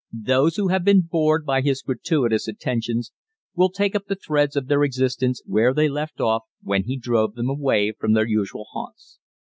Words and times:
Those 0.25 0.55
who 0.55 0.69
have 0.69 0.83
been 0.83 1.01
bored 1.01 1.45
by 1.45 1.61
his 1.61 1.83
gratuitous 1.83 2.47
attentions 2.47 3.11
will 3.53 3.69
take 3.69 3.93
up 3.93 4.07
the 4.07 4.15
threads 4.15 4.55
of 4.55 4.65
their 4.65 4.83
existence 4.83 5.43
where 5.45 5.75
they 5.75 5.89
left 5.89 6.19
off 6.19 6.45
when 6.63 6.85
he 6.85 6.97
drove 6.97 7.35
them 7.35 7.51
away 7.51 7.91
from 7.91 8.13
their 8.13 8.25
usual 8.25 8.65
haunts. 8.71 9.19